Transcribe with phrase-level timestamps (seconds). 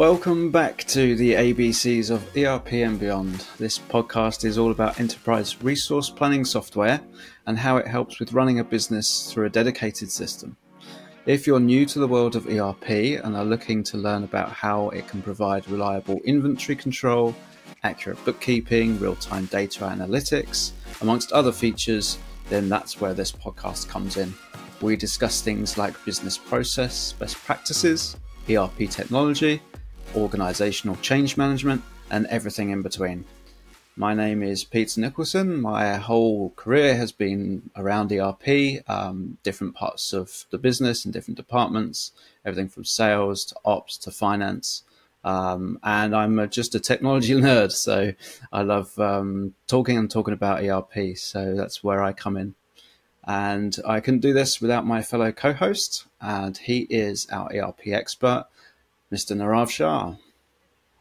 [0.00, 3.46] Welcome back to the ABCs of ERP and beyond.
[3.58, 7.02] This podcast is all about enterprise resource planning software
[7.46, 10.56] and how it helps with running a business through a dedicated system.
[11.26, 12.88] If you're new to the world of ERP
[13.22, 17.34] and are looking to learn about how it can provide reliable inventory control,
[17.82, 20.72] accurate bookkeeping, real time data analytics,
[21.02, 22.16] amongst other features,
[22.48, 24.32] then that's where this podcast comes in.
[24.80, 28.16] We discuss things like business process, best practices,
[28.48, 29.60] ERP technology,
[30.16, 33.24] organizational change management, and everything in between.
[33.96, 35.60] My name is Peter Nicholson.
[35.60, 41.36] My whole career has been around ERP, um, different parts of the business and different
[41.36, 42.12] departments,
[42.44, 44.84] everything from sales to ops to finance.
[45.22, 48.12] Um, and I'm a, just a technology nerd, so
[48.52, 51.16] I love um, talking and talking about ERP.
[51.16, 52.54] So that's where I come in.
[53.24, 57.88] And I couldn't do this without my fellow co host, and he is our ERP
[57.88, 58.46] expert,
[59.12, 59.36] Mr.
[59.36, 60.14] Nirav Shah.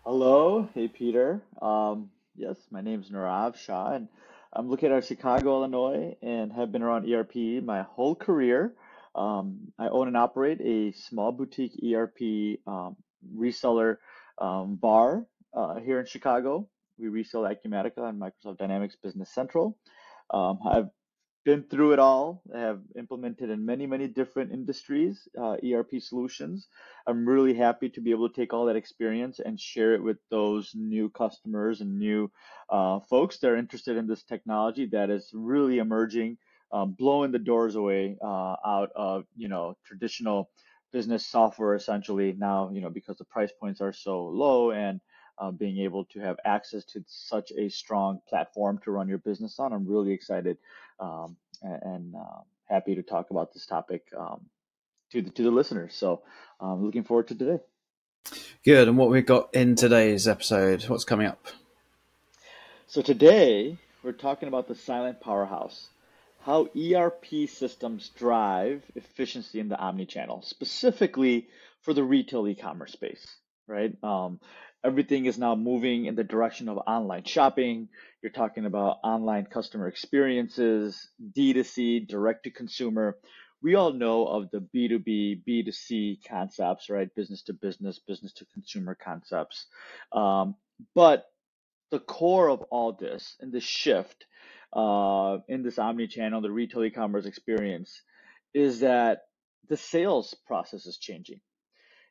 [0.04, 1.44] Hello, hey Peter.
[1.62, 4.08] Um, yes, my name is Nirav Shah, and
[4.52, 8.74] I'm located at Chicago, Illinois, and have been around ERP my whole career.
[9.14, 12.96] Um, I own and operate a small boutique ERP um,
[13.38, 13.98] reseller
[14.40, 16.68] um, VAR uh, here in Chicago.
[16.98, 19.78] We resell Acumatica and Microsoft Dynamics Business Central.
[20.34, 20.90] Um, I've
[21.45, 22.42] been through it all.
[22.54, 26.68] I have implemented in many, many different industries uh, ERP solutions.
[27.08, 30.17] I'm really happy to be able to take all that experience and share it with
[30.30, 32.32] those new customers and new
[32.70, 36.38] uh, folks that are interested in this technology that is really emerging,
[36.72, 40.50] um, blowing the doors away uh, out of you know traditional
[40.92, 41.76] business software.
[41.76, 45.00] Essentially now, you know, because the price points are so low and
[45.39, 49.60] uh, being able to have access to such a strong platform to run your business
[49.60, 49.73] on.
[49.73, 50.58] I'm really excited
[51.00, 54.42] um, and, and uh, happy to talk about this topic um,
[55.11, 55.95] to the to the listeners.
[55.95, 56.22] So
[56.60, 57.60] I'm um, looking forward to today.
[58.64, 58.88] Good.
[58.88, 60.83] And what we've got in today's episode?
[60.83, 61.48] What's coming up?
[62.88, 65.89] So today we're talking about the silent powerhouse.
[66.42, 71.48] How ERP systems drive efficiency in the omni-channel, specifically
[71.82, 73.26] for the retail e-commerce space,
[73.67, 73.94] right?
[74.04, 74.39] Um,
[74.84, 77.90] everything is now moving in the direction of online shopping.
[78.22, 83.18] You're talking about online customer experiences, D2C, direct to consumer.
[83.62, 87.14] We all know of the B2B, B2C concepts, right?
[87.14, 89.66] Business to business, business to consumer concepts.
[90.14, 90.56] Um,
[90.95, 91.26] but
[91.92, 94.26] the core of all this and the shift
[94.72, 98.02] uh, in this omni channel, the retail e commerce experience,
[98.54, 99.23] is that
[99.68, 101.42] the sales process is changing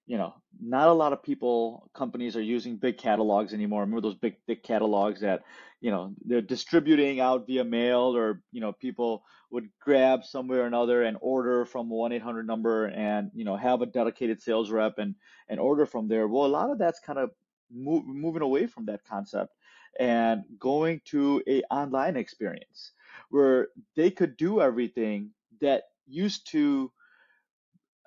[0.08, 3.82] you know, not a lot of people, companies are using big catalogs anymore.
[3.82, 5.42] Remember those big, thick catalogs that,
[5.82, 10.66] you know, they're distributing out via mail or, you know, people would grab somewhere or
[10.66, 15.14] another and order from 1-800 number and, you know, have a dedicated sales rep and,
[15.48, 16.26] and order from there.
[16.26, 17.30] Well, a lot of that's kind of
[17.70, 19.52] move, moving away from that concept
[20.00, 22.92] and going to a online experience
[23.28, 26.90] where they could do everything that used to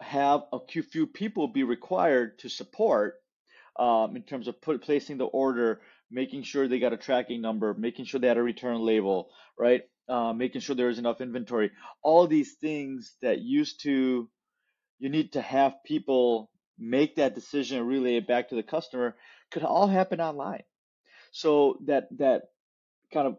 [0.02, 3.16] have a few people be required to support
[3.80, 7.74] um, in terms of put, placing the order, making sure they got a tracking number,
[7.74, 9.84] making sure they had a return label, right?
[10.10, 11.72] Uh, making sure there is enough inventory.
[12.04, 14.30] All these things that used to,
[15.00, 19.16] you need to have people make that decision and relay it back to the customer
[19.52, 20.64] could all happen online.
[21.32, 22.44] So that that
[23.14, 23.38] kind of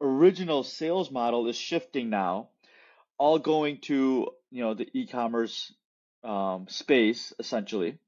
[0.00, 2.50] original sales model is shifting now,
[3.18, 5.72] all going to you know the e-commerce
[6.24, 7.98] um, space essentially.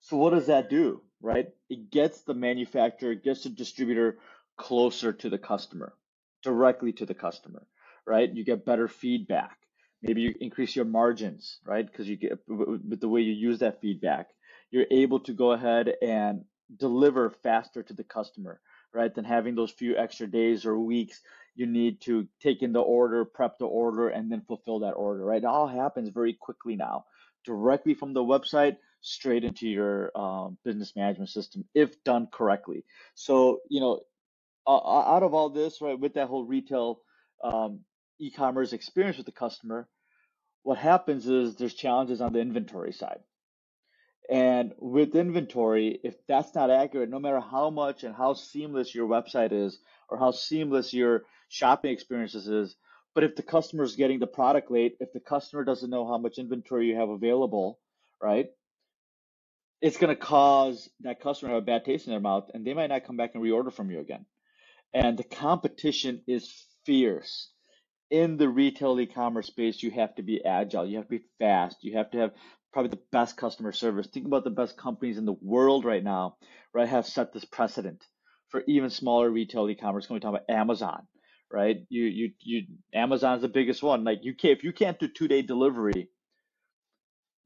[0.00, 1.48] So what does that do, right?
[1.68, 4.18] It gets the manufacturer, gets the distributor
[4.56, 5.94] closer to the customer,
[6.42, 7.66] directly to the customer,
[8.06, 8.32] right?
[8.32, 9.58] You get better feedback.
[10.02, 11.84] Maybe you increase your margins, right?
[11.84, 14.28] Because you get with the way you use that feedback,
[14.70, 16.44] you're able to go ahead and
[16.76, 18.60] deliver faster to the customer,
[18.94, 19.12] right?
[19.12, 21.20] Than having those few extra days or weeks
[21.58, 25.24] you need to take in the order, prep the order, and then fulfill that order,
[25.24, 25.42] right?
[25.42, 27.04] It all happens very quickly now,
[27.44, 32.84] directly from the website straight into your um, business management system if done correctly.
[33.16, 34.00] So, you know,
[34.68, 37.00] uh, out of all this, right, with that whole retail
[37.42, 37.80] um,
[38.20, 39.88] e commerce experience with the customer,
[40.62, 43.18] what happens is there's challenges on the inventory side.
[44.30, 49.08] And with inventory, if that's not accurate, no matter how much and how seamless your
[49.08, 52.76] website is, or how seamless your shopping experiences is,
[53.14, 56.18] but if the customer is getting the product late, if the customer doesn't know how
[56.18, 57.78] much inventory you have available,
[58.22, 58.46] right,
[59.80, 62.66] it's going to cause that customer to have a bad taste in their mouth, and
[62.66, 64.24] they might not come back and reorder from you again.
[64.92, 66.52] And the competition is
[66.84, 67.50] fierce
[68.10, 71.76] in the retail e-commerce space, you have to be agile, you have to be fast,
[71.82, 72.32] you have to have
[72.72, 74.06] probably the best customer service.
[74.06, 76.36] Think about the best companies in the world right now,
[76.72, 76.88] right?
[76.88, 78.04] Have set this precedent
[78.48, 80.08] for even smaller retail e-commerce.
[80.08, 81.06] When we talk about Amazon,
[81.52, 81.78] right?
[81.88, 82.62] You you you
[82.94, 84.04] Amazon's the biggest one.
[84.04, 86.08] Like you can't if you can't do two day delivery,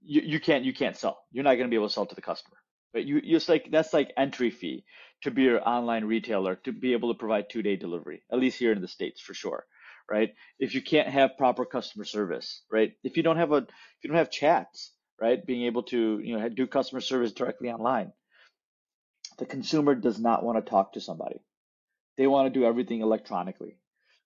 [0.03, 1.25] you, you can't you can't sell.
[1.33, 2.57] You're not gonna be able to sell to the customer.
[2.93, 4.85] But you just like that's like entry fee
[5.23, 8.59] to be your online retailer to be able to provide two day delivery, at least
[8.59, 9.67] here in the States for sure.
[10.11, 10.35] Right.
[10.59, 12.93] If you can't have proper customer service, right?
[13.05, 15.45] If you don't have a if you don't have chats, right?
[15.47, 18.13] Being able to, you know, do customer service directly online.
[19.39, 21.41] The consumer does not want to talk to somebody.
[22.19, 23.79] They want to do everything electronically,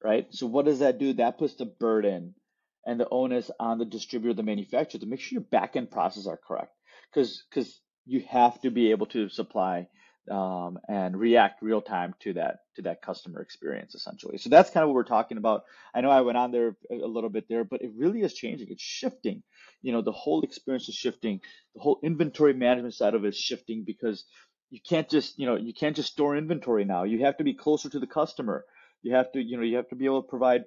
[0.03, 0.27] right?
[0.31, 1.15] So what does that do?
[1.15, 2.35] That puts the burden
[2.87, 6.37] and the onus on the distributor, the manufacturer to make sure your backend processes are
[6.39, 6.73] correct.
[7.13, 9.89] Because because you have to be able to supply
[10.31, 14.39] um, and react real time to that to that customer experience essentially.
[14.39, 15.63] So that's kind of what we're talking about.
[15.95, 18.69] I know I went on there a little bit there, but it really is changing.
[18.71, 19.43] It's shifting.
[19.83, 21.41] You know, the whole experience is shifting.
[21.75, 24.25] The whole inventory management side of it is shifting because
[24.71, 27.05] you can't just you know you can't just store inventory now.
[27.05, 28.65] You have to be closer to the customer.
[29.07, 30.65] You have to you know you have to be able to provide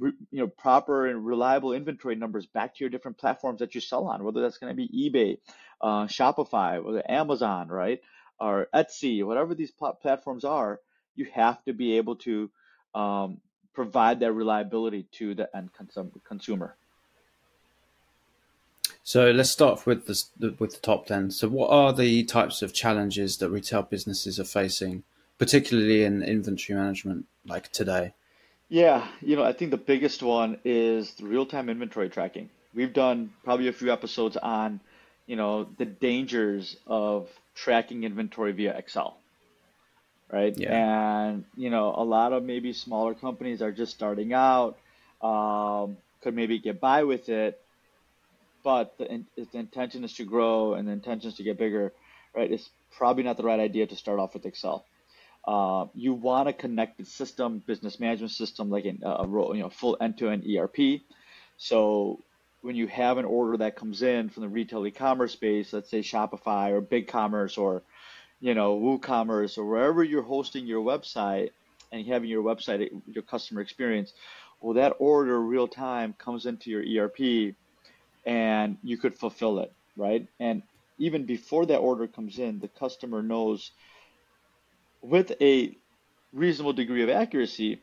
[0.00, 4.06] you know proper and reliable inventory numbers back to your different platforms that you sell
[4.06, 5.36] on whether that's going to be ebay
[5.82, 8.00] uh, shopify or amazon right
[8.40, 10.80] or etsy whatever these pl- platforms are
[11.14, 12.50] you have to be able to
[12.94, 13.38] um,
[13.74, 16.76] provide that reliability to the end consum- consumer
[19.02, 21.30] so let's start with the with the top ten.
[21.30, 25.02] So, what are the types of challenges that retail businesses are facing,
[25.38, 28.14] particularly in inventory management, like today?
[28.68, 32.48] Yeah, you know, I think the biggest one is the real-time inventory tracking.
[32.74, 34.80] We've done probably a few episodes on,
[35.26, 39.16] you know, the dangers of tracking inventory via Excel,
[40.32, 40.54] right?
[40.56, 40.74] Yeah.
[40.74, 44.76] And, you know, a lot of maybe smaller companies are just starting out,
[45.22, 47.60] um, could maybe get by with it,
[48.64, 51.92] but the, the intention is to grow and the intention is to get bigger,
[52.34, 52.50] right?
[52.50, 54.84] It's probably not the right idea to start off with Excel.
[55.46, 59.96] Uh, you want a connected system, business management system, like a, a you know full
[60.00, 61.02] end-to-end ERP.
[61.56, 62.20] So
[62.62, 66.00] when you have an order that comes in from the retail e-commerce space, let's say
[66.00, 67.82] Shopify or BigCommerce or
[68.40, 71.50] you know WooCommerce or wherever you're hosting your website
[71.92, 74.14] and having your website your customer experience,
[74.60, 77.54] well that order real time comes into your ERP
[78.24, 80.26] and you could fulfill it, right?
[80.40, 80.62] And
[80.98, 83.72] even before that order comes in, the customer knows
[85.04, 85.76] with a
[86.32, 87.82] reasonable degree of accuracy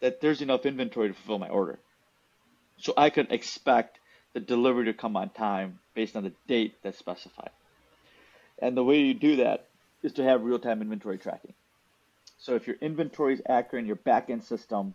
[0.00, 1.78] that there's enough inventory to fulfill my order.
[2.78, 4.00] So I could expect
[4.32, 7.50] the delivery to come on time based on the date that's specified.
[8.58, 9.66] And the way you do that
[10.02, 11.52] is to have real-time inventory tracking.
[12.38, 14.94] So if your inventory is accurate in your backend system,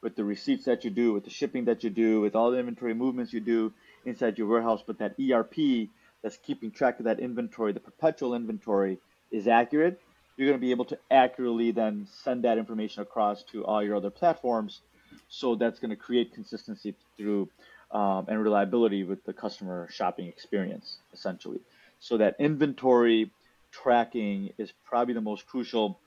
[0.00, 2.58] with the receipts that you do, with the shipping that you do, with all the
[2.58, 3.72] inventory movements you do
[4.04, 5.88] inside your warehouse, but that ERP
[6.22, 8.98] that's keeping track of that inventory, the perpetual inventory,
[9.30, 10.00] is accurate,
[10.38, 13.96] you're going to be able to accurately then send that information across to all your
[13.96, 14.80] other platforms.
[15.28, 17.50] So that's going to create consistency through
[17.90, 21.60] um, and reliability with the customer shopping experience, essentially.
[21.98, 23.32] So that inventory
[23.72, 25.98] tracking is probably the most crucial,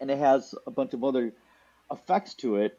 [0.00, 1.32] and it has a bunch of other
[1.90, 2.78] effects to it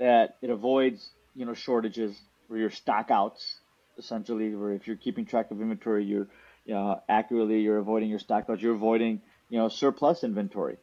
[0.00, 3.54] that it avoids, you know, shortages or your stockouts,
[3.98, 6.26] essentially, where if you're keeping track of inventory, you're
[6.64, 9.20] you know, accurately, you're avoiding your stockouts, you're avoiding
[9.52, 10.78] you know, surplus inventory,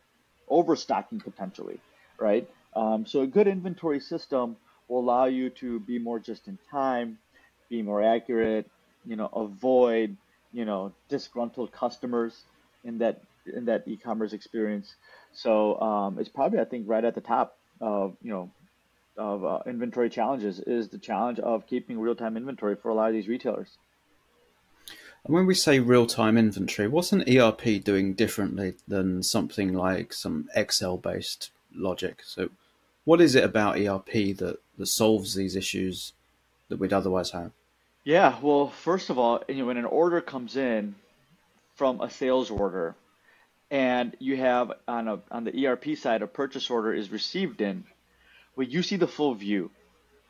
[0.48, 1.80] overstocking potentially,
[2.20, 2.48] right?
[2.76, 4.58] Um, so a good inventory system
[4.88, 7.18] will allow you to be more just in time,
[7.72, 8.70] be more accurate,
[9.06, 10.16] you know, avoid,
[10.52, 12.44] you know, disgruntled customers
[12.84, 14.94] in that in that e-commerce experience.
[15.34, 18.52] So um, it's probably I think right at the top of you know
[19.18, 23.16] of uh, inventory challenges is the challenge of keeping real-time inventory for a lot of
[23.16, 23.80] these retailers.
[25.26, 30.14] And when we say real time inventory, what's an ERP doing differently than something like
[30.14, 32.22] some Excel based logic?
[32.26, 32.50] So,
[33.06, 36.14] what is it about ERP that, that solves these issues
[36.70, 37.52] that we'd otherwise have?
[38.04, 40.96] Yeah, well, first of all, you know, when an order comes in
[41.76, 42.96] from a sales order,
[43.72, 47.84] and you have on a on the ERP side a purchase order is received in,
[48.56, 49.70] well, you see the full view.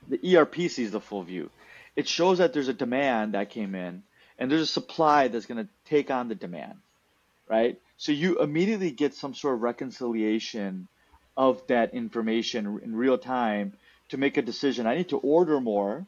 [0.08, 1.50] The ERP sees the full view.
[1.96, 4.04] It shows that there's a demand that came in,
[4.40, 6.76] and there's a supply that's going to take on the demand,
[7.48, 7.80] right?
[7.98, 10.88] So you immediately get some sort of reconciliation
[11.36, 13.74] of that information in real time
[14.10, 14.88] to make a decision.
[14.88, 16.06] I need to order more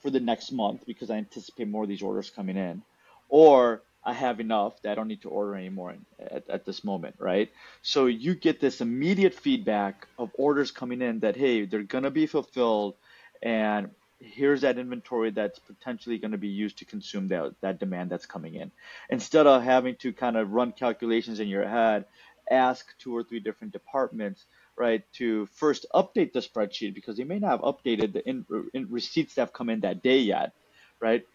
[0.00, 2.82] for the next month because I anticipate more of these orders coming in,
[3.28, 7.16] or I have enough that I don't need to order anymore at, at this moment,
[7.18, 7.50] right?
[7.82, 12.26] So you get this immediate feedback of orders coming in that hey, they're gonna be
[12.26, 12.94] fulfilled,
[13.42, 13.90] and
[14.22, 18.26] here's that inventory that's potentially going to be used to consume that, that demand that's
[18.26, 18.70] coming in.
[19.10, 22.04] Instead of having to kind of run calculations in your head,
[22.50, 24.44] ask two or three different departments,
[24.76, 28.86] right, to first update the spreadsheet because they may not have updated the in, in
[28.90, 30.52] receipts that have come in that day yet,
[31.00, 31.26] right,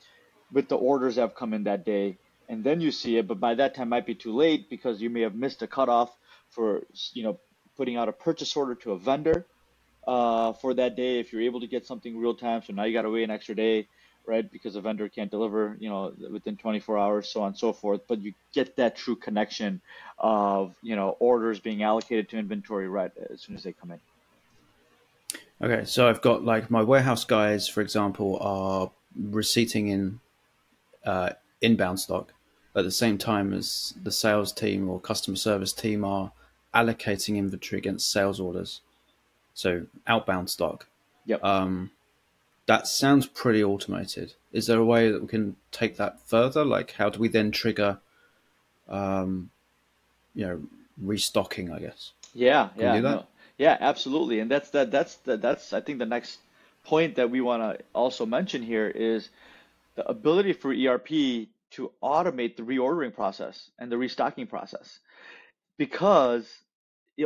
[0.51, 2.17] with the orders that have come in that day.
[2.49, 5.09] And then you see it, but by that time might be too late because you
[5.09, 6.17] may have missed a cutoff
[6.49, 7.39] for, you know,
[7.75, 9.45] putting out a purchase order to a vendor
[10.07, 12.63] uh, for that day if you're able to get something real time.
[12.63, 13.87] So now you got to wait an extra day,
[14.25, 14.49] right?
[14.49, 18.01] Because a vendor can't deliver, you know, within 24 hours, so on and so forth.
[18.07, 19.81] But you get that true connection
[20.17, 23.99] of, you know, orders being allocated to inventory right as soon as they come in.
[25.61, 30.19] Okay, so I've got like my warehouse guys, for example, are receipting in
[31.03, 32.33] uh, inbound stock
[32.75, 36.31] at the same time as the sales team or customer service team are
[36.75, 38.81] allocating inventory against sales orders
[39.57, 40.85] so outbound stock.
[41.25, 41.43] Yep.
[41.43, 41.89] Um,
[42.67, 44.33] that sounds pretty automated.
[44.53, 46.63] Is there a way that we can take that further?
[46.63, 47.97] Like, how do we then trigger,
[48.87, 49.49] um,
[50.35, 50.61] you know,
[51.01, 51.71] restocking?
[51.71, 52.11] I guess.
[52.35, 53.25] Yeah, can yeah, no,
[53.57, 54.39] yeah, absolutely.
[54.39, 54.91] And that's that.
[54.91, 56.37] That's the, that's I think the next
[56.83, 59.29] point that we want to also mention here is
[59.95, 64.99] the ability for ERP to automate the reordering process and the restocking process,
[65.77, 66.45] because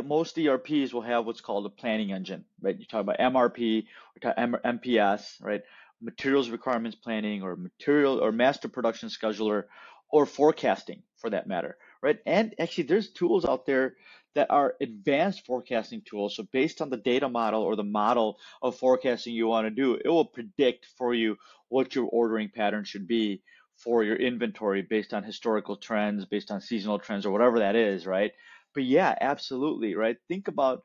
[0.00, 2.78] most ERPs will have what's called a planning engine, right?
[2.78, 3.86] You talk about MRP,
[4.24, 5.62] or MPS, right?
[6.00, 9.64] Materials requirements planning, or material or master production scheduler,
[10.10, 12.18] or forecasting for that matter, right?
[12.26, 13.96] And actually, there's tools out there
[14.34, 16.36] that are advanced forecasting tools.
[16.36, 19.94] So based on the data model or the model of forecasting you want to do,
[19.94, 21.36] it will predict for you
[21.68, 23.42] what your ordering pattern should be
[23.76, 28.06] for your inventory based on historical trends, based on seasonal trends, or whatever that is,
[28.06, 28.32] right?
[28.74, 30.16] But yeah, absolutely, right?
[30.28, 30.82] Think about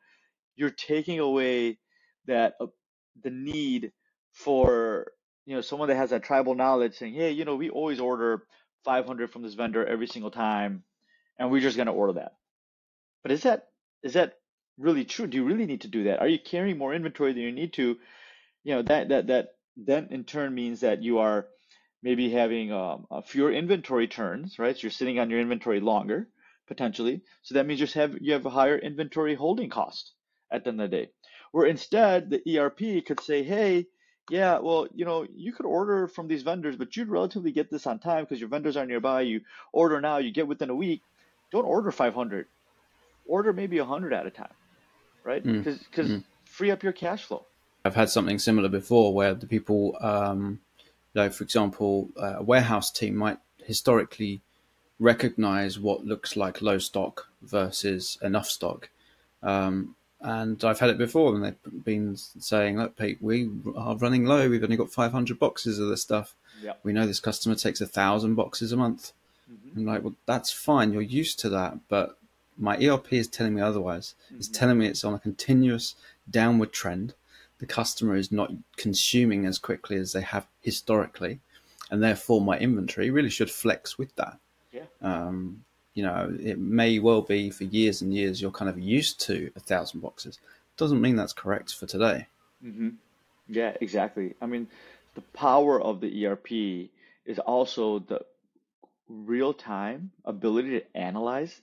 [0.56, 1.78] you're taking away
[2.26, 2.68] that uh,
[3.24, 3.92] the need
[4.34, 5.12] for
[5.46, 8.44] you know someone that has that tribal knowledge saying, hey, you know, we always order
[8.84, 10.84] 500 from this vendor every single time,
[11.40, 12.34] and we're just gonna order that.
[13.24, 13.68] But is that
[14.04, 14.34] is that
[14.78, 15.28] really true?
[15.28, 16.20] Do you really need to do that?
[16.20, 17.98] Are you carrying more inventory than you need to?
[18.64, 21.48] You know that that that then in turn means that you are
[22.04, 24.76] maybe having um, fewer inventory turns, right?
[24.76, 26.28] So you're sitting on your inventory longer
[26.68, 27.22] potentially.
[27.42, 30.12] So that means you have you have a higher inventory holding cost
[30.52, 31.10] at the end of the day.
[31.52, 33.88] Where instead the ERP could say, hey,
[34.30, 37.88] yeah, well, you know, you could order from these vendors, but you'd relatively get this
[37.88, 39.22] on time because your vendors are nearby.
[39.22, 41.02] You order now, you get within a week.
[41.52, 42.48] Don't order 500.
[43.26, 44.54] Order maybe 100 at a time,
[45.24, 45.44] right?
[45.44, 45.86] Because mm.
[45.90, 46.24] because mm.
[46.46, 47.46] free up your cash flow.
[47.86, 50.60] I've had something similar before where the people, um,
[51.14, 54.42] like for example, a warehouse team might historically
[55.00, 58.90] recognize what looks like low stock versus enough stock.
[59.44, 64.26] Um, and I've had it before, and they've been saying, "Look, Pete, we are running
[64.26, 64.50] low.
[64.50, 66.36] We've only got 500 boxes of this stuff.
[66.64, 66.80] Yep.
[66.84, 69.14] We know this customer takes a thousand boxes a month."
[69.52, 69.80] Mm-hmm.
[69.80, 70.92] I'm like, "Well, that's fine.
[70.92, 72.18] You're used to that, but
[72.58, 74.16] my ERP is telling me otherwise.
[74.26, 74.38] Mm-hmm.
[74.38, 75.96] It's telling me it's on a continuous
[76.30, 77.14] downward trend.
[77.60, 81.42] The customer is not consuming as quickly as they have historically,
[81.92, 84.40] and therefore my inventory really should flex with that."
[84.78, 84.84] Yeah.
[85.02, 89.20] Um, you know, it may well be for years and years you're kind of used
[89.22, 90.40] to a thousand boxes.
[90.78, 92.28] Doesn't mean that's correct for today.
[92.64, 92.90] Mm-hmm.
[93.48, 94.36] Yeah, exactly.
[94.42, 94.68] I mean,
[95.16, 96.90] the power of the ERP
[97.26, 98.22] is also the
[99.10, 101.62] real time ability to analyze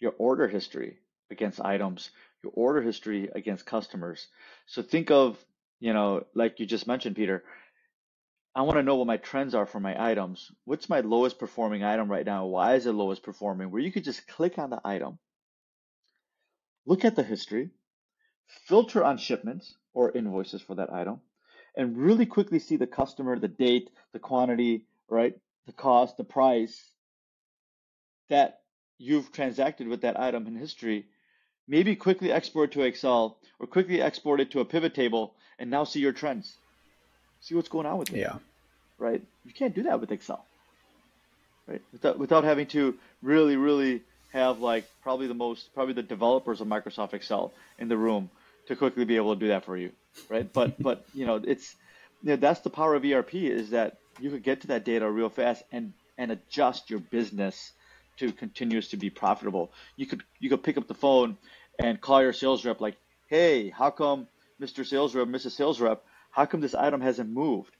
[0.00, 0.96] your order history
[1.30, 2.10] against items,
[2.42, 4.26] your order history against customers.
[4.66, 5.36] So think of,
[5.80, 7.44] you know, like you just mentioned, Peter,
[8.56, 10.52] I want to know what my trends are for my items.
[10.64, 12.46] What's my lowest performing item right now?
[12.46, 13.72] Why is it lowest performing?
[13.72, 15.18] Where you could just click on the item,
[16.86, 17.70] look at the history,
[18.46, 21.20] filter on shipments or invoices for that item,
[21.76, 25.34] and really quickly see the customer, the date, the quantity, right?
[25.66, 26.92] The cost, the price
[28.28, 28.60] that
[28.98, 31.06] you've transacted with that item in history.
[31.66, 35.82] Maybe quickly export to Excel or quickly export it to a pivot table and now
[35.82, 36.56] see your trends
[37.44, 38.18] see what's going on with it.
[38.18, 38.36] Yeah.
[38.98, 39.22] Right?
[39.44, 40.44] You can't do that with Excel.
[41.66, 41.82] Right?
[41.92, 46.66] Without, without having to really, really have like probably the most, probably the developers of
[46.66, 48.30] Microsoft Excel in the room
[48.66, 49.92] to quickly be able to do that for you.
[50.28, 50.50] Right?
[50.50, 51.74] But, but, you know, it's,
[52.22, 55.10] you know, that's the power of ERP is that you could get to that data
[55.10, 57.72] real fast and, and adjust your business
[58.18, 59.70] to continues to be profitable.
[59.96, 61.36] You could, you could pick up the phone
[61.78, 62.96] and call your sales rep like,
[63.26, 64.28] Hey, how come
[64.60, 64.86] Mr.
[64.86, 65.52] Sales Rep, Mrs.
[65.52, 67.70] Sales Rep, how come this item hasn't moved?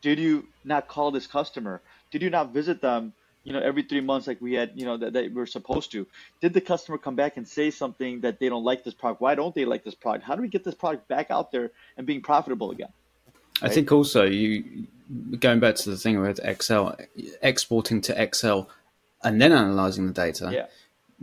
[0.00, 1.82] Did you not call this customer?
[2.10, 3.12] Did you not visit them,
[3.42, 5.92] you know, every three months like we had, you know, that, that we are supposed
[5.92, 6.06] to?
[6.40, 9.20] Did the customer come back and say something that they don't like this product?
[9.20, 10.24] Why don't they like this product?
[10.24, 12.92] How do we get this product back out there and being profitable again?
[13.62, 14.86] I think also you
[15.38, 16.96] going back to the thing with Excel,
[17.42, 18.68] exporting to Excel
[19.22, 20.50] and then analyzing the data.
[20.52, 20.66] Yeah.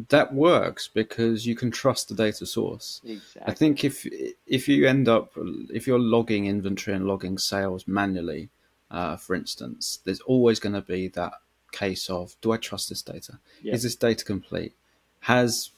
[0.10, 3.02] That works because you can trust the data source.
[3.06, 3.42] Exactly.
[3.46, 4.08] I think if
[4.48, 5.34] if you end up
[5.74, 8.50] if you're logging inventory and logging sales manually,
[8.90, 11.34] uh, for instance, there's always going to be that
[11.72, 13.40] case of do I trust this data?
[13.62, 13.74] Yeah.
[13.74, 14.74] Is this data complete?
[15.22, 15.72] Has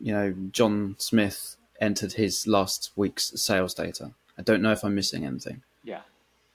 [0.00, 4.12] you know John Smith entered his last week's sales data?
[4.38, 5.62] I don't know if I'm missing anything.
[5.84, 6.02] Yeah.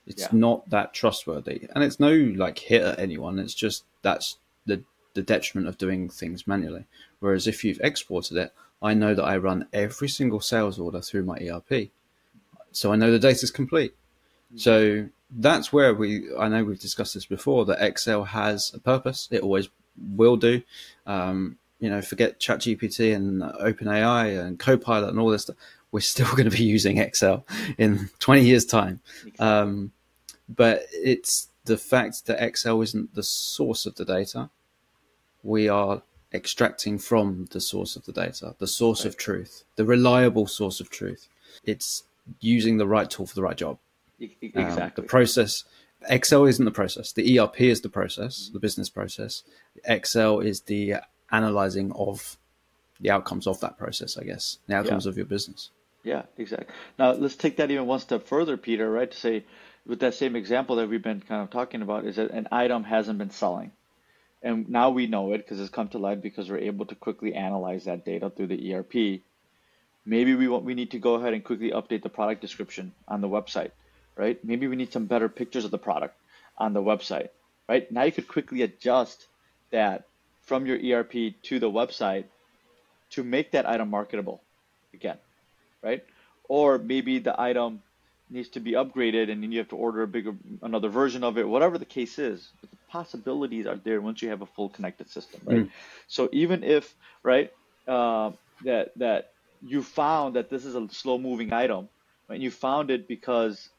[0.06, 0.28] It's Yeah.
[0.32, 3.38] not that trustworthy, and it's no like hit at anyone.
[3.38, 4.38] It's just that's
[5.18, 6.84] the detriment of doing things manually.
[7.18, 11.24] Whereas if you've exported it, I know that I run every single sales order through
[11.24, 11.90] my ERP,
[12.70, 13.94] so I know the data is complete.
[14.54, 16.34] So that's where we.
[16.38, 17.64] I know we've discussed this before.
[17.66, 19.28] That Excel has a purpose.
[19.30, 20.62] It always will do.
[21.06, 25.56] Um, you know, forget ChatGPT and OpenAI and Copilot and all this stuff.
[25.90, 27.44] We're still going to be using Excel
[27.76, 29.00] in 20 years' time.
[29.38, 29.92] Um,
[30.48, 34.50] but it's the fact that Excel isn't the source of the data.
[35.48, 36.02] We are
[36.34, 40.90] extracting from the source of the data, the source of truth, the reliable source of
[40.90, 41.26] truth.
[41.64, 42.02] It's
[42.40, 43.78] using the right tool for the right job.
[44.20, 45.02] E- e- Um, Exactly.
[45.02, 45.64] the process,
[46.06, 47.12] Excel isn't the process.
[47.12, 49.42] The ERP is the process, the business process.
[49.86, 50.96] Excel is the
[51.32, 52.36] analyzing of
[53.00, 55.70] the outcomes of that process, I guess, the outcomes of your business.
[56.04, 56.74] Yeah, exactly.
[56.98, 59.10] Now let's take that even one step further, Peter, right?
[59.10, 59.44] To say
[59.86, 62.84] with that same example that we've been kind of talking about is that an item
[62.84, 63.72] hasn't been selling.
[64.42, 67.34] And now we know it because it's come to light because we're able to quickly
[67.34, 69.22] analyze that data through the ERP.
[70.06, 73.20] Maybe we want we need to go ahead and quickly update the product description on
[73.20, 73.72] the website,
[74.16, 74.42] right?
[74.44, 76.16] Maybe we need some better pictures of the product
[76.56, 77.28] on the website,
[77.68, 77.90] right?
[77.90, 79.26] Now you could quickly adjust
[79.70, 80.04] that
[80.42, 82.24] from your ERP to the website
[83.10, 84.40] to make that item marketable
[84.94, 85.18] again,
[85.82, 86.04] right?
[86.48, 87.82] Or maybe the item
[88.30, 91.38] needs to be upgraded and then you have to order a bigger another version of
[91.38, 92.48] it, whatever the case is.
[92.60, 95.70] But the possibilities are there once you have a full connected system, right?
[96.08, 97.52] So even if right
[97.86, 98.32] uh,
[98.64, 101.88] that that you found that this is a slow moving item,
[102.28, 103.70] and You found it because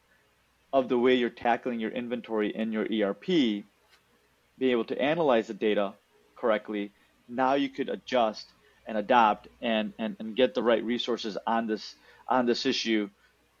[0.72, 5.54] of the way you're tackling your inventory in your ERP, being able to analyze the
[5.54, 5.94] data
[6.36, 6.92] correctly,
[7.28, 8.46] now you could adjust
[8.86, 11.94] and adapt and, and, and get the right resources on this
[12.28, 13.08] on this issue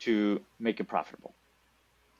[0.00, 1.34] to make it profitable.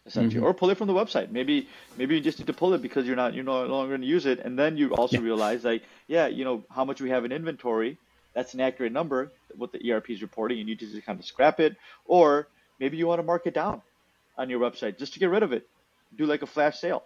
[0.06, 0.40] Essentially.
[0.40, 0.46] Mm-hmm.
[0.46, 1.30] Or pull it from the website.
[1.30, 4.00] Maybe maybe you just need to pull it because you're not you're no longer going
[4.00, 4.40] to use it.
[4.40, 7.98] And then you also realize like, yeah, you know, how much we have in inventory,
[8.34, 11.18] that's an accurate number, what the ERP is reporting, and you need to just kind
[11.18, 11.76] of scrap it.
[12.06, 13.82] Or maybe you want to mark it down
[14.38, 15.68] on your website just to get rid of it.
[16.16, 17.02] Do like a flash sale,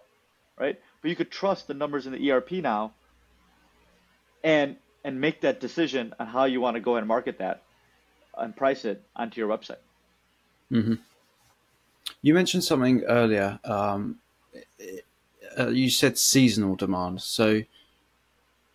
[0.57, 0.79] right?
[1.01, 2.93] But you could trust the numbers in the ERP now
[4.43, 7.61] and and make that decision on how you want to go and market that
[8.37, 9.77] and price it onto your website.
[12.21, 13.59] You mentioned something earlier.
[13.63, 14.19] Um,
[15.57, 17.21] uh, you said seasonal demand.
[17.21, 17.63] So,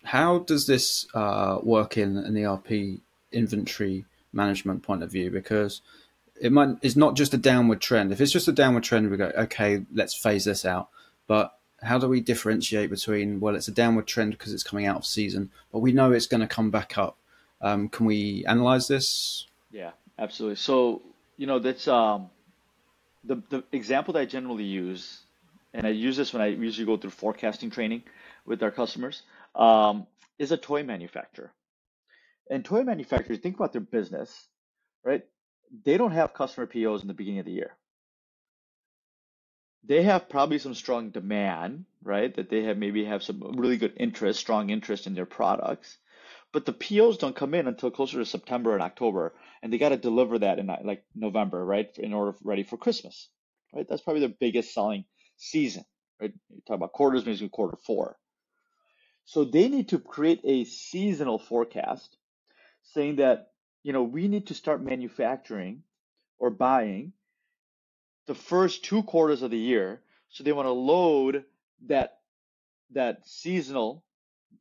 [0.03, 2.99] how does this uh, work in an ERP
[3.31, 5.29] inventory management point of view?
[5.29, 5.81] Because
[6.39, 8.11] it might it's not just a downward trend.
[8.11, 10.89] If it's just a downward trend, we go okay, let's phase this out.
[11.27, 14.97] But how do we differentiate between well, it's a downward trend because it's coming out
[14.97, 17.17] of season, but we know it's going to come back up.
[17.61, 19.45] Um, can we analyze this?
[19.71, 20.55] Yeah, absolutely.
[20.55, 21.01] So,
[21.41, 22.29] you know, that's um,
[23.23, 25.21] the the example that I generally use,
[25.73, 28.03] and I use this when I usually go through forecasting training
[28.45, 29.23] with our customers,
[29.55, 30.05] um,
[30.37, 31.51] is a toy manufacturer.
[32.51, 34.29] And toy manufacturers, think about their business,
[35.03, 35.23] right?
[35.83, 37.75] They don't have customer POs in the beginning of the year.
[39.83, 42.35] They have probably some strong demand, right?
[42.35, 45.97] That they have maybe have some really good interest, strong interest in their products.
[46.53, 49.89] But the POs don't come in until closer to September and October, and they got
[49.89, 51.89] to deliver that in like November, right?
[51.97, 53.29] In order ready for Christmas,
[53.73, 53.87] right?
[53.87, 55.05] That's probably their biggest selling
[55.37, 55.85] season,
[56.19, 56.33] right?
[56.49, 58.17] You talk about quarters, maybe quarter four.
[59.25, 62.17] So they need to create a seasonal forecast
[62.83, 63.51] saying that,
[63.83, 65.83] you know, we need to start manufacturing
[66.37, 67.13] or buying
[68.27, 70.01] the first two quarters of the year.
[70.29, 71.45] So they want to load
[71.87, 72.19] that
[72.93, 74.03] that seasonal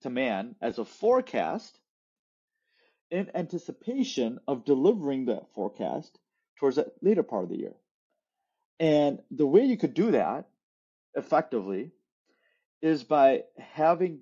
[0.03, 1.80] demand as a forecast
[3.11, 6.19] in anticipation of delivering that forecast
[6.59, 7.75] towards that later part of the year.
[8.79, 10.49] And the way you could do that
[11.15, 11.91] effectively
[12.83, 14.21] is by having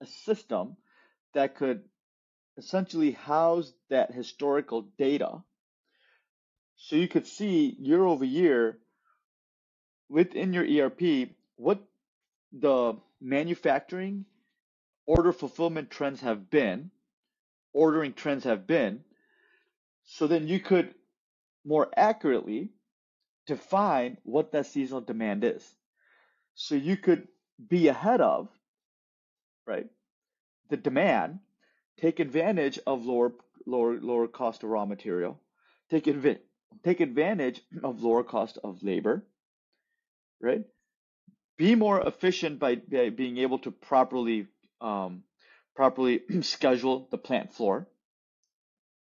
[0.00, 0.76] a system
[1.34, 1.82] that could
[2.58, 5.42] essentially house that historical data
[6.76, 8.78] so you could see year over year
[10.08, 11.80] within your ERP what
[12.52, 14.24] the manufacturing
[15.06, 16.90] order fulfillment trends have been,
[17.72, 19.00] ordering trends have been,
[20.04, 20.94] so then you could
[21.64, 22.70] more accurately
[23.46, 25.64] define what that seasonal demand is.
[26.54, 27.28] So you could
[27.68, 28.48] be ahead of,
[29.66, 29.86] right,
[30.70, 31.40] the demand,
[32.00, 33.32] take advantage of lower
[33.66, 35.40] lower lower cost of raw material,
[35.90, 36.38] take adv-
[36.84, 39.24] take advantage of lower cost of labor,
[40.40, 40.64] right?
[41.56, 44.48] Be more efficient by, by being able to properly
[44.80, 45.22] um,
[45.76, 47.88] properly schedule the plant floor,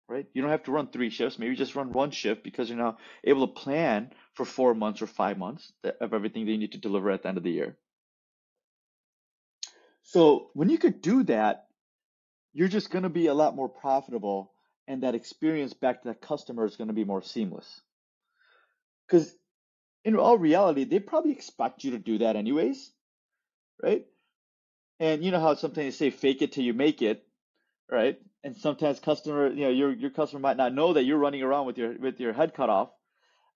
[0.07, 0.27] right?
[0.33, 1.39] You don't have to run three shifts.
[1.39, 5.07] Maybe just run one shift because you're now able to plan for four months or
[5.07, 7.77] five months of everything that you need to deliver at the end of the year.
[10.03, 11.67] So when you could do that,
[12.53, 14.53] you're just going to be a lot more profitable,
[14.87, 17.81] and that experience back to the customer is going to be more seamless.
[19.07, 19.35] Because
[20.05, 22.91] in all reality, they probably expect you to do that anyways,
[23.83, 24.05] right?
[24.99, 27.25] And you know how sometimes they say fake it till you make it,
[27.91, 28.17] right?
[28.43, 31.65] And sometimes customer, you know, your your customer might not know that you're running around
[31.65, 32.91] with your with your head cut off,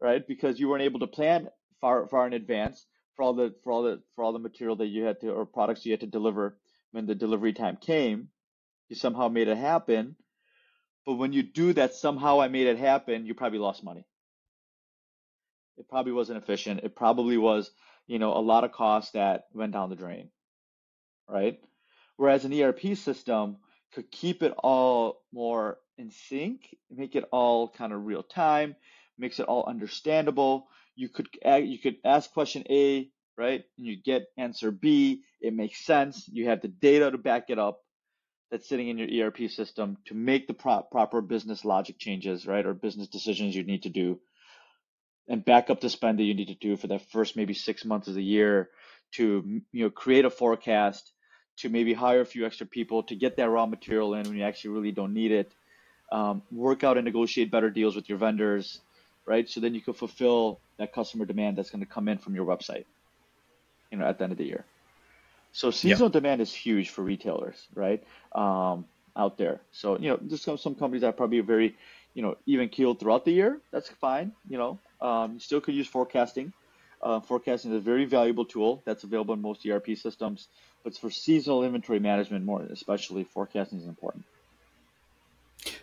[0.02, 0.26] right?
[0.28, 1.48] Because you weren't able to plan
[1.80, 4.88] far far in advance for all the for all the for all the material that
[4.88, 6.58] you had to or products you had to deliver
[6.92, 8.30] when the delivery time came.
[8.90, 10.18] You somehow made it happen.
[11.06, 14.06] But when you do that, somehow I made it happen, you probably lost money.
[15.78, 16.82] It probably wasn't efficient.
[16.84, 17.72] It probably was,
[18.08, 20.30] you know, a lot of costs that went down the drain
[21.30, 21.60] right?
[22.18, 23.58] Whereas an ERP system
[23.94, 28.76] could keep it all more in sync, make it all kind of real time,
[29.18, 30.68] makes it all understandable.
[30.96, 35.24] You could you could ask question A, right, and you get answer B.
[35.42, 36.28] It makes sense.
[36.32, 37.80] You have the data to back it up.
[38.52, 42.66] That's sitting in your ERP system to make the pro- proper business logic changes, right,
[42.66, 44.20] or business decisions you need to do,
[45.28, 47.86] and back up the spend that you need to do for that first maybe six
[47.86, 48.70] months of the year
[49.14, 51.12] to you know create a forecast
[51.60, 54.44] to maybe hire a few extra people to get that raw material in when you
[54.44, 55.52] actually really don't need it.
[56.12, 58.82] Um, work out and negotiate better deals with your vendors,
[59.26, 59.48] right?
[59.48, 62.46] So then you can fulfill that customer demand that's going to come in from your
[62.46, 62.86] website,
[63.92, 64.66] you know, at the end of the year.
[65.52, 66.14] So seasonal yeah.
[66.14, 68.04] demand is huge for retailers, right?
[68.34, 69.62] Um, out there.
[69.72, 71.76] So you know, there's some, some companies that are probably very,
[72.14, 73.60] you know, even keeled throughout the year.
[73.72, 74.32] That's fine.
[74.48, 76.54] You know, um, you still could use forecasting.
[77.02, 80.50] Uh, forecasting is a very valuable tool that's available in most ERP systems,
[80.84, 84.26] but for seasonal inventory management, more especially forecasting is important.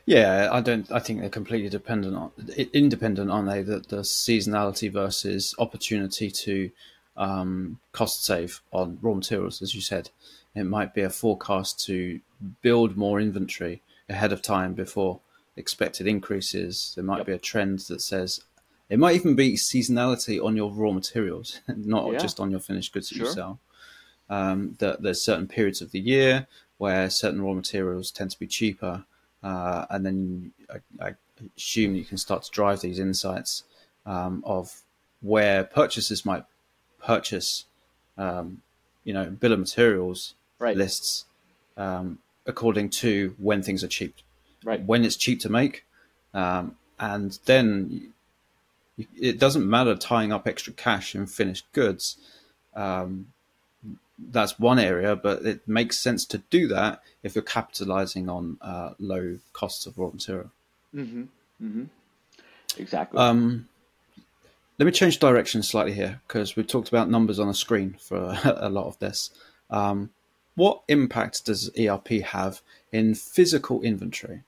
[0.06, 0.90] Yeah, I don't.
[0.90, 2.30] I think they're completely dependent on
[2.72, 3.62] independent, aren't they?
[3.62, 6.70] That the seasonality versus opportunity to
[7.16, 10.10] um, cost save on raw materials, as you said.
[10.54, 12.20] It might be a forecast to
[12.62, 15.20] build more inventory ahead of time before
[15.56, 16.92] expected increases.
[16.94, 17.26] There might yep.
[17.26, 18.40] be a trend that says
[18.88, 22.18] it might even be seasonality on your raw materials, not yeah.
[22.18, 23.26] just on your finished goods that sure.
[23.26, 23.58] you sell.
[24.28, 28.46] Um, that there's certain periods of the year where certain raw materials tend to be
[28.46, 29.04] cheaper,
[29.42, 31.14] uh, and then I, I,
[31.56, 33.64] assume you can start to drive these insights
[34.06, 34.82] um, of
[35.20, 36.44] where purchasers might
[37.02, 37.66] purchase,
[38.16, 38.62] um,
[39.04, 40.76] you know, bill of materials right.
[40.76, 41.26] lists
[41.76, 44.16] um, according to when things are cheap,
[44.64, 44.82] right?
[44.82, 45.84] When it's cheap to make,
[46.32, 48.12] um, and then
[49.20, 52.16] it doesn't matter tying up extra cash in finished goods.
[52.74, 53.28] Um,
[54.18, 58.90] that's one area, but it makes sense to do that if you're capitalizing on uh,
[58.98, 60.50] low costs of raw material.
[60.94, 61.22] Mm-hmm.
[61.62, 61.84] Mm-hmm.
[62.78, 63.18] Exactly.
[63.18, 63.68] Um,
[64.78, 68.38] let me change direction slightly here because we've talked about numbers on a screen for
[68.44, 69.30] a lot of this.
[69.70, 70.10] Um,
[70.54, 74.42] what impact does ERP have in physical inventory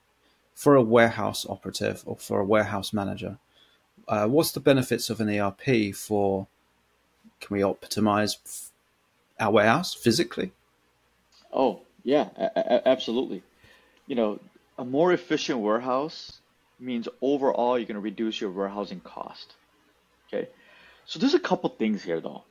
[0.54, 3.38] for a warehouse operative or for a warehouse manager?
[4.08, 6.46] uh, what's the benefits of an ERP for?
[7.40, 8.70] Can we optimize
[9.40, 10.52] our warehouse physically?
[11.52, 13.44] Oh yeah, a- absolutely.
[14.06, 14.40] You know,
[14.78, 16.40] a more efficient warehouse
[16.80, 19.56] means overall you're going to reduce your warehousing cost.
[20.32, 20.48] Okay,
[21.06, 22.44] so there's a couple things here though.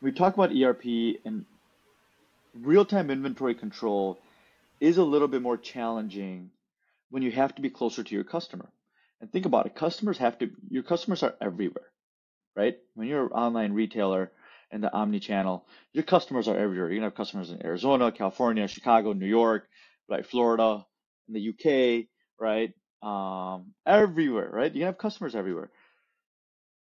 [0.00, 1.46] we talk about ERP and
[2.54, 4.22] real-time inventory control
[4.80, 6.50] is a little bit more challenging
[7.10, 8.72] when you have to be closer to your customer.
[9.20, 11.86] And think about it, customers have to, your customers are everywhere,
[12.56, 12.78] right?
[12.94, 14.32] When you're an online retailer
[14.70, 16.88] and the omni-channel, your customers are everywhere.
[16.88, 19.68] You're gonna have customers in Arizona, California, Chicago, New York,
[20.08, 20.84] right, Florida,
[21.28, 22.06] in the UK,
[22.38, 22.72] right?
[23.02, 24.72] Um, everywhere, right?
[24.72, 25.70] You can have customers everywhere.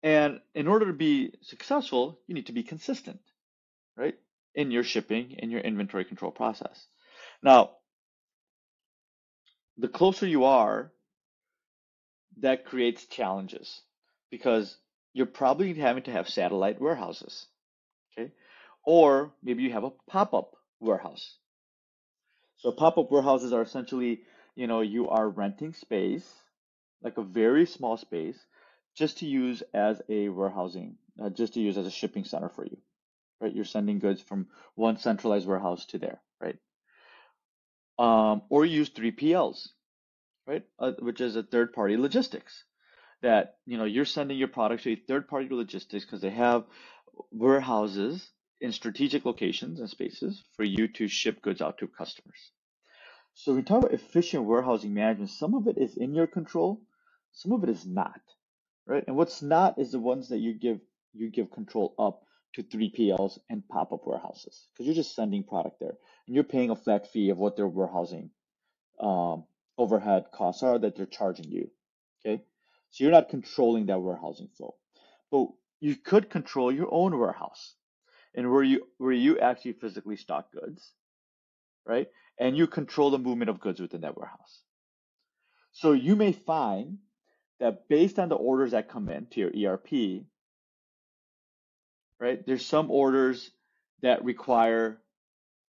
[0.03, 3.21] And in order to be successful, you need to be consistent,
[3.95, 4.15] right?
[4.53, 6.87] In your shipping, in your inventory control process.
[7.41, 7.71] Now,
[9.77, 10.91] the closer you are
[12.37, 13.81] that creates challenges
[14.29, 14.77] because
[15.13, 17.47] you're probably having to have satellite warehouses.
[18.85, 21.37] Or maybe you have a pop-up warehouse.
[22.57, 24.21] So pop-up warehouses are essentially,
[24.55, 26.25] you know, you are renting space,
[27.01, 28.37] like a very small space,
[28.95, 32.65] just to use as a warehousing, uh, just to use as a shipping center for
[32.65, 32.77] you,
[33.41, 33.53] right?
[33.53, 36.57] You're sending goods from one centralized warehouse to there, right?
[37.97, 39.69] Um, or you use 3PLs,
[40.47, 40.63] right?
[40.79, 42.63] Uh, which is a third party logistics
[43.21, 46.65] that, you know, you're sending your products to a third party logistics because they have
[47.31, 48.29] warehouses
[48.63, 52.51] in strategic locations and spaces for you to ship goods out to customers.
[53.33, 56.81] So we talk about efficient warehousing management, some of it is in your control,
[57.33, 58.21] some of it is not,
[58.87, 59.03] right?
[59.05, 60.79] And what's not is the ones that you give
[61.13, 62.23] you give control up
[62.53, 66.75] to 3PLs and pop-up warehouses because you're just sending product there and you're paying a
[66.77, 68.29] flat fee of what their warehousing
[68.97, 69.43] um,
[69.77, 71.69] overhead costs are that they're charging you.
[72.25, 72.41] Okay,
[72.91, 74.75] so you're not controlling that warehousing flow,
[75.31, 75.47] but
[75.81, 77.75] you could control your own warehouse
[78.35, 80.91] and where you where you actually physically stock goods,
[81.85, 82.07] right?
[82.39, 84.61] And you control the movement of goods within that warehouse.
[85.73, 86.99] So you may find
[87.59, 90.23] that based on the orders that come in to your ERP,
[92.19, 92.45] right?
[92.45, 93.51] There's some orders
[94.01, 94.99] that require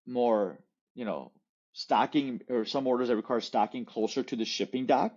[0.05, 0.59] more,
[0.93, 1.31] you know,
[1.73, 5.15] stocking or some orders that require stocking closer to the shipping dock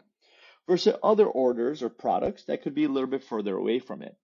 [0.66, 4.16] versus other orders or products that could be a little bit further away from it.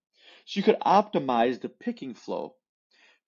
[0.47, 2.55] So you could optimize the picking flow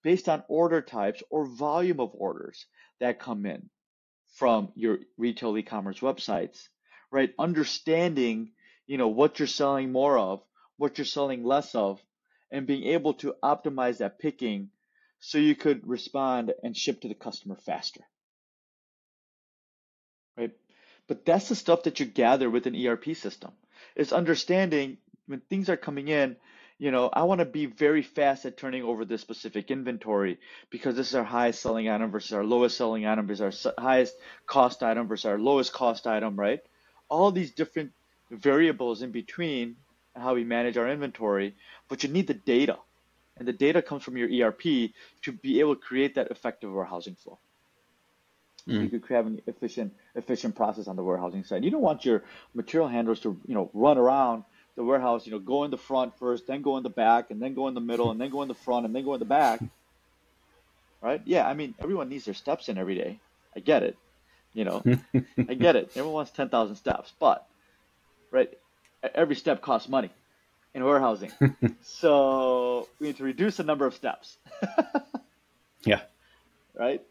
[0.03, 2.67] based on order types or volume of orders
[3.01, 3.69] that come in
[4.35, 6.69] from your retail e-commerce websites,
[7.11, 7.33] right?
[7.39, 8.51] Understanding,
[8.87, 10.43] you know, what you're selling more of,
[10.77, 12.01] what you're selling less of,
[12.51, 14.71] and being able to optimize that picking
[15.19, 18.03] so you could respond and ship to the customer faster.
[20.37, 20.53] Right?
[21.09, 23.53] But that's the stuff that you gather with an ERP system.
[23.95, 26.37] It's understanding when things are coming in,
[26.79, 30.95] you know, I want to be very fast at turning over this specific inventory because
[30.95, 34.15] this is our highest selling item versus our lowest selling item versus our highest
[34.47, 36.61] cost item versus our lowest cost item, right?
[37.09, 37.93] All these different
[38.31, 39.77] variables in between
[40.15, 41.55] how we manage our inventory,
[41.89, 42.79] but you need the data.
[43.39, 47.17] And the data comes from your ERP to be able to create that effective warehousing
[47.17, 47.39] flow.
[48.69, 48.91] Mm.
[48.91, 51.65] You could have an efficient efficient process on the warehousing side.
[51.65, 54.45] You don't want your material handlers to you know run around
[54.77, 57.41] the warehouse, you know, go in the front first, then go in the back, and
[57.43, 59.19] then go in the middle, and then go in the front, and then go in
[59.19, 59.61] the back.
[61.03, 61.21] Right?
[61.25, 63.21] Yeah, I mean, everyone needs their steps in every day.
[63.55, 63.97] I get it.
[64.55, 64.83] You know,
[65.39, 65.91] I get it.
[65.91, 67.47] Everyone wants 10,000 steps, but,
[68.33, 68.51] right,
[69.15, 70.11] every step costs money
[70.75, 71.31] in warehousing.
[71.83, 74.39] so we need to reduce the number of steps.
[75.85, 76.01] yeah.
[76.75, 77.03] Right?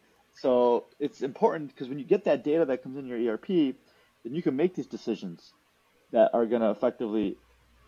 [0.42, 4.34] So it's important because when you get that data that comes in your ERP, then
[4.34, 5.54] you can make these decisions
[6.12, 7.38] that are going to effectively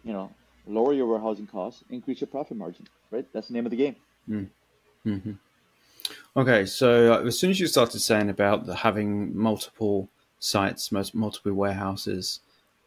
[0.03, 0.31] you know,
[0.67, 3.25] lower your warehousing costs, increase your profit margin, right?
[3.33, 3.95] That's the name of the game.
[4.29, 4.47] Mm.
[5.03, 5.31] hmm
[6.35, 10.07] Okay, so uh, as soon as you started saying about the, having multiple
[10.39, 12.39] sites, multiple warehouses,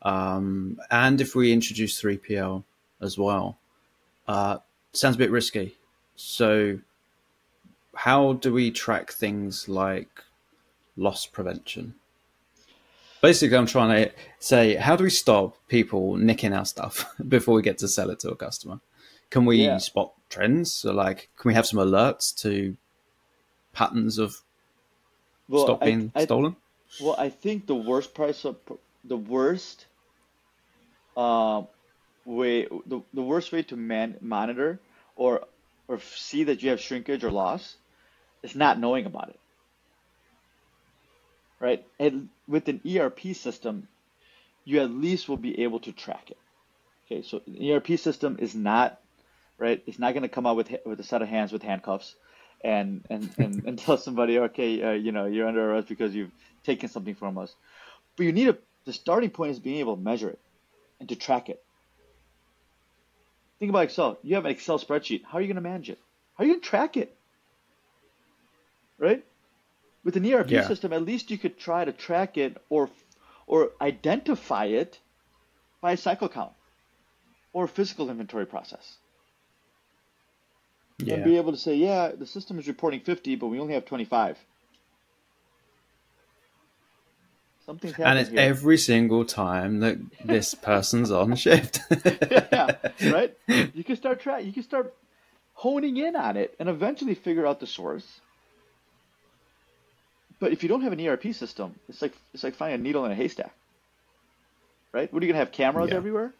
[0.03, 2.65] um, and if we introduce 3PL
[3.01, 3.59] as well,
[4.29, 4.59] uh,
[4.93, 5.77] sounds a bit risky.
[6.17, 6.79] So,
[7.95, 10.23] how do we track things like
[10.97, 11.95] loss prevention?
[13.21, 17.63] Basically i'm trying to say how do we stop people nicking our stuff before we
[17.63, 18.81] get to sell it to a customer?
[19.31, 19.79] Can we yeah.
[19.79, 20.73] spot trends?
[20.73, 22.77] So like can we have some alerts to
[23.73, 24.43] patterns of
[25.49, 26.57] well, stock being I, I, stolen?
[27.01, 28.57] well i think the worst price of
[29.05, 29.87] the worst
[31.17, 31.63] uh,
[32.25, 34.81] way the, the worst way to man, monitor
[35.17, 35.47] or
[35.89, 37.77] or see that you have shrinkage or loss
[38.43, 39.39] is not knowing about it
[41.61, 41.87] right?
[41.99, 43.87] And with an ERP system,
[44.65, 46.39] you at least will be able to track it.
[47.07, 49.01] Okay, so an ERP system is not
[49.59, 49.83] right.
[49.87, 52.15] It's not going to come out with with a set of hands with handcuffs,
[52.63, 56.33] and and and, and tell somebody, okay, uh, you know, you're under arrest because you've
[56.65, 57.55] taken something from us.
[58.17, 60.39] But you need a the starting point is being able to measure it
[60.99, 61.63] and to track it.
[63.59, 64.19] Think about Excel.
[64.23, 65.23] You have an Excel spreadsheet.
[65.25, 65.99] How are you going to manage it?
[66.37, 67.15] How are you going to track it?
[68.99, 69.25] Right?
[70.03, 70.67] With an ERP yeah.
[70.67, 72.89] system, at least you could try to track it or
[73.47, 74.99] or identify it
[75.81, 76.53] by a cycle count
[77.53, 78.97] or a physical inventory process.
[80.99, 81.15] Yeah.
[81.15, 83.87] And be able to say, yeah, the system is reporting 50, but we only have
[83.87, 84.39] 25.
[87.67, 88.11] Something's happening.
[88.11, 88.41] And it's here.
[88.41, 91.81] every single time that this person's on shift.
[92.53, 93.37] yeah, right?
[93.75, 94.95] You can start track you can start
[95.55, 98.21] honing in on it and eventually figure out the source
[100.41, 103.05] but if you don't have an ERP system, it's like it's like finding a needle
[103.05, 103.55] in a haystack,
[104.91, 105.13] right?
[105.13, 105.97] What are you gonna have cameras yeah.
[105.97, 106.33] everywhere,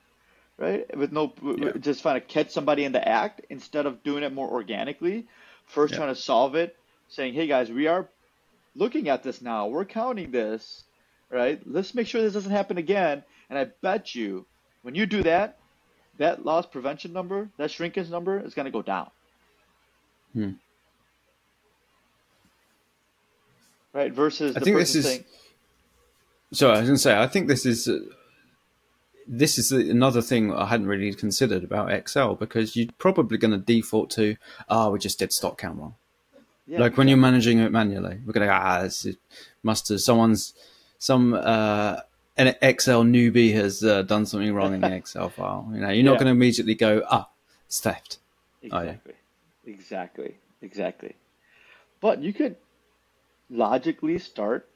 [0.59, 0.97] right?
[0.97, 1.73] With no, yeah.
[1.79, 5.27] just trying to catch somebody in the act instead of doing it more organically.
[5.67, 5.99] First, yeah.
[5.99, 6.77] trying to solve it,
[7.09, 8.09] saying, "Hey guys, we are
[8.75, 9.67] looking at this now.
[9.67, 10.83] We're counting this,
[11.29, 11.61] right?
[11.67, 14.47] Let's make sure this doesn't happen again." And I bet you,
[14.83, 15.59] when you do that,
[16.19, 19.11] that loss prevention number, that shrinkage number is going to go down.
[20.33, 20.53] Hmm.
[23.93, 24.13] Right?
[24.13, 25.25] Versus I the think this is- saying,
[26.53, 27.99] So I was going to say, I think this is uh,
[29.27, 33.59] this is another thing I hadn't really considered about Excel because you're probably going to
[33.59, 34.37] default to,
[34.69, 35.95] oh, we just did stock count wrong.
[36.67, 39.17] yeah, like when you're managing it manually, we're going to go, ah, this is,
[39.63, 40.55] must have someone's
[40.99, 42.01] some uh,
[42.37, 45.71] an Excel newbie has uh, done something wrong in the Excel file.
[45.73, 47.29] You know, you're not going to immediately go, ah,
[47.67, 48.19] it's theft.
[48.63, 48.71] Yeah.
[48.73, 49.15] Exactly.
[49.67, 50.35] Exactly.
[50.61, 51.15] Exactly.
[52.01, 52.57] But you could
[53.51, 54.69] logically start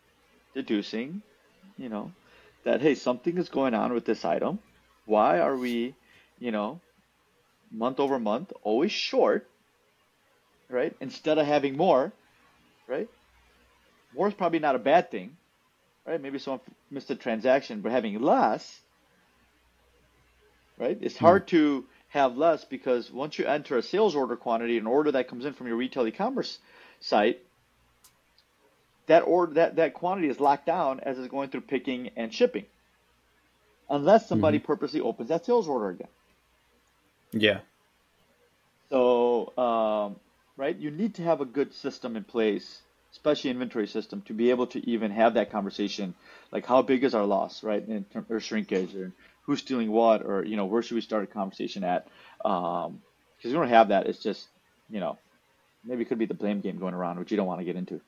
[0.55, 1.23] deducing,
[1.79, 2.13] you know,
[2.65, 4.59] that hey, something is going on with this item.
[5.07, 5.95] Why are we,
[6.39, 6.81] you know,
[7.71, 9.49] month over month always short,
[10.69, 10.95] right?
[11.01, 12.13] Instead of having more,
[12.89, 13.09] right?
[14.15, 15.37] More is probably not a bad thing,
[16.07, 16.21] right?
[16.21, 16.61] Maybe someone
[16.91, 18.81] missed a transaction, but having less,
[20.79, 20.97] right?
[21.01, 21.57] It's hard hmm.
[21.57, 25.45] to have less because once you enter a sales order quantity, an order that comes
[25.45, 26.59] in from your retail e-commerce
[27.01, 27.41] site,
[29.07, 32.67] that order that, that quantity is locked down as it's going through picking and shipping.
[33.91, 36.09] Unless somebody purposely opens that sales order again.
[37.33, 37.59] Yeah.
[38.91, 40.17] So, um,
[40.57, 42.81] right, you need to have a good system in place,
[43.13, 46.15] especially inventory system, to be able to even have that conversation.
[46.51, 49.13] Like, how big is our loss, right, in term, or shrinkage, or
[49.43, 52.07] who's stealing what, or you know, where should we start a conversation at?
[52.39, 52.93] Because
[53.43, 54.47] you don't have that, it's just,
[54.89, 55.19] you know,
[55.85, 57.77] maybe it could be the blame game going around, which you don't want to get
[57.77, 58.01] into.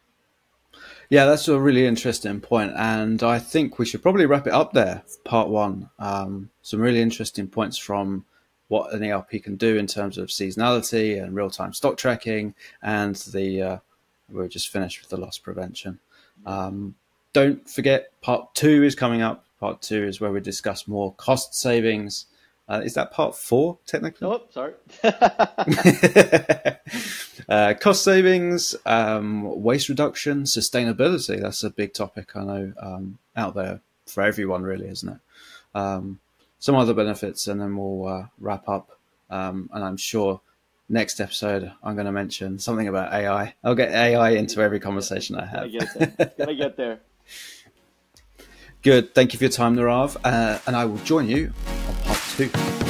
[1.09, 4.73] Yeah, that's a really interesting point, and I think we should probably wrap it up
[4.73, 5.03] there.
[5.25, 8.25] Part one, um, some really interesting points from
[8.69, 13.63] what an ERP can do in terms of seasonality and real-time stock tracking, and the
[13.63, 13.79] uh,
[14.31, 16.01] we're just finished with the loss prevention.
[16.45, 16.97] Um,
[17.33, 19.45] don't forget, part two is coming up.
[19.61, 22.27] Part two is where we discuss more cost savings.
[22.69, 24.27] Uh, is that part four technically?
[24.27, 24.75] Oh, sorry.
[27.49, 31.41] uh, cost savings, um, waste reduction, sustainability.
[31.41, 35.19] That's a big topic I know um, out there for everyone, really, isn't it?
[35.79, 36.19] Um,
[36.59, 38.99] some other benefits, and then we'll uh, wrap up.
[39.31, 40.41] Um, and I'm sure
[40.89, 43.55] next episode I'm going to mention something about AI.
[43.63, 45.71] I'll get AI into every conversation I have.
[45.71, 46.33] get there.
[46.39, 47.01] Gonna get there.
[48.83, 49.15] Good.
[49.15, 50.17] Thank you for your time, Nirav.
[50.25, 51.53] Uh, and I will join you
[52.37, 52.86] too.